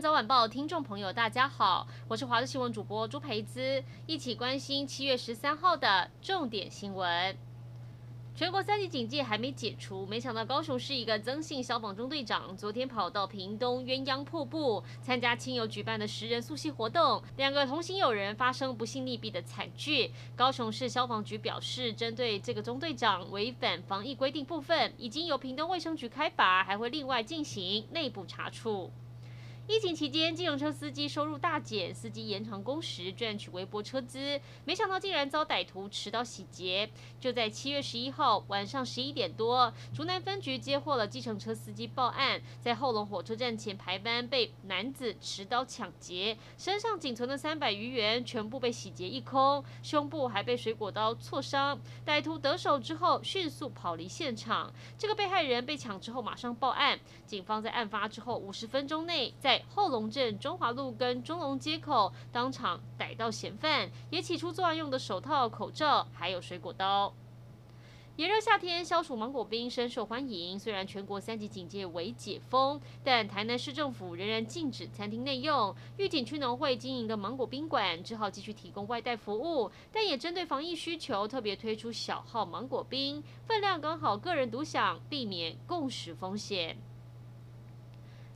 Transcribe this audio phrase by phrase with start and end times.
[0.00, 7.36] 岛晚报听众朋友，大家好，我是华视新闻主播朱培姿，一起关心七月十三号的重点新闻。
[8.34, 20.10] 全国三级警戒还没解除，没想到高雄市一个曾姓消防中队长昨天跑到屏东鸳鸯瀑布参加亲友举办的十人溯溪活动，两个同行友人发生不幸溺毙的惨剧。
[20.34, 28.90] 高雄市消防局表示，针对这个中队长违反防疫规定部分，已经由屏东卫生局开罚，还会另外进行内部查处。
[29.68, 36.90] 疫情期间，计程车司机收入大减，司机延长工时赚取微薄车资，没想到竟然遭歹徒持刀洗劫。
[37.20, 51.80] 就在七月十一号晚上十一点多，竹南分局接获了计程车司机报案，在后龙火车站前排班被男子持刀抢劫，身上仅存的三百余元全部被洗劫一空，胸部还被水果刀挫伤。
[52.04, 54.72] 歹徒得手之后迅速跑离现场。
[54.98, 67.12] 这个被害人被抢之后马上报案，警方在案发之后五十分钟内在后龙镇中华路跟中龙街口当场逮到嫌犯，也起出作案用的手套、口罩，还有水果刀。
[68.16, 70.58] 炎热夏天，消暑芒果冰深受欢迎。
[70.58, 75.74] 虽然全国三级警戒为解封，但台南市政府仍然禁止餐厅内用。
[75.96, 86.76] 玉井区农会经营的芒果冰馆只好继续提供外带服务，但也针对防疫需求，特别推出小号芒果冰，分量刚好个人独享，避免共食风险。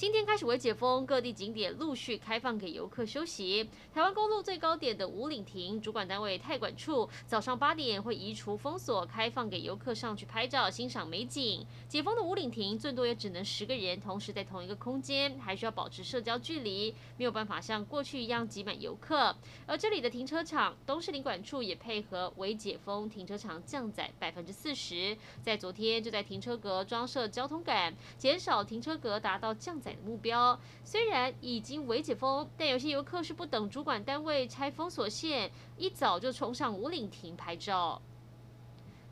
[0.00, 3.68] 今天开始微解封，各地景点陆续开放给游客休息。
[3.92, 11.66] 台湾公路最高点的五岭亭主管单位太管处，早上八点会移除封锁，开放给游客上去拍照欣赏美景。
[11.86, 19.36] 解封的五岭亭最多也只能十个人同时在同一个空间，还需要保持社交距离，没有办法像过去一样挤满游客。
[19.66, 25.14] 而这里的停车场，东势领管处也配合微解封，停车场降载百分之四十。
[25.42, 38.00] 在昨天就在停车格装设交通杆，减少停车格，达到降载目标虽然已经微解封，但有些游客是不等主管单位拆封锁线，一早就冲上五岭亭拍照。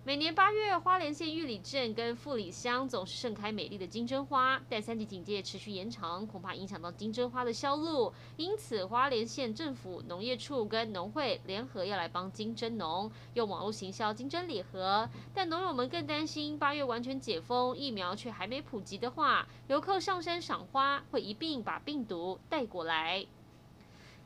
[0.09, 8.11] 每年八月，花莲县玉里镇跟富里乡总是盛开美丽的金针花，但三级警戒持续延长，恐怕影响到金针花的销路。
[8.39, 15.07] 因此，花莲县政府农业处跟农会联合要来帮金针农用网络行销金针礼盒。
[15.35, 23.27] 但农友们更担心，八月完全解封，疫苗却还没普及的话，游客上山赏花会一并把病毒带过来。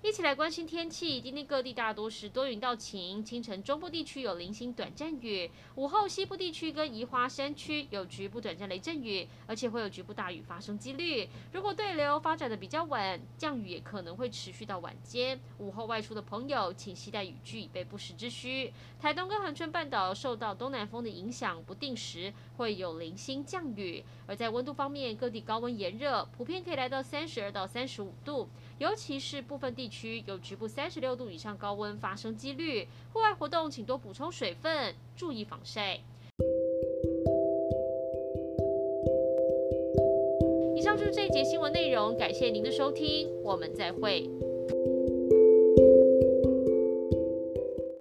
[0.04, 1.20] 一起来关心天气。
[1.20, 11.28] 今天各地大多是多云到晴，清晨中部地区有零星短暂雨，午后西部地区跟宜花山区有局部短暂雷阵雨，而且会有局部大雨发生几率。
[11.52, 15.38] 如果对流发展的比较晚，降雨也可能会持续到晚间。
[15.58, 18.72] 午后外出的朋友，请携带雨具以备不时之需。
[19.00, 24.04] 台东跟恒春半岛受到东南风的影响，不定时会有零星降雨。
[24.26, 28.48] 而在温度方面，各地高温炎热，普遍可以来到三十二到三十五度，
[28.82, 32.88] 尤其是部分地区有局部三十六度以上高温发生几率。
[33.12, 36.00] 户外活动请多补充水分，注意防晒。
[40.75, 44.28] 以上就是这一节新闻内容，感谢您的收听，我们再会。